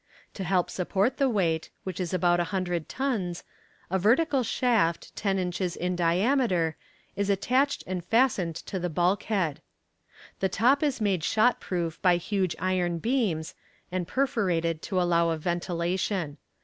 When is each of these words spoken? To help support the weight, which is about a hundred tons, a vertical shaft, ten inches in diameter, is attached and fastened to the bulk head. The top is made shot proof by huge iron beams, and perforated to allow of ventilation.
To 0.33 0.43
help 0.43 0.71
support 0.71 1.17
the 1.17 1.29
weight, 1.29 1.69
which 1.83 1.99
is 1.99 2.11
about 2.11 2.39
a 2.39 2.45
hundred 2.45 2.89
tons, 2.89 3.43
a 3.91 3.99
vertical 3.99 4.41
shaft, 4.41 5.15
ten 5.15 5.37
inches 5.37 5.75
in 5.75 5.95
diameter, 5.95 6.75
is 7.15 7.29
attached 7.29 7.83
and 7.85 8.03
fastened 8.03 8.55
to 8.55 8.79
the 8.79 8.89
bulk 8.89 9.21
head. 9.29 9.61
The 10.39 10.49
top 10.49 10.81
is 10.81 11.01
made 11.01 11.23
shot 11.23 11.59
proof 11.59 12.01
by 12.01 12.15
huge 12.17 12.55
iron 12.57 12.97
beams, 12.97 13.53
and 13.91 14.07
perforated 14.07 14.81
to 14.81 14.99
allow 14.99 15.29
of 15.29 15.41
ventilation. 15.41 16.39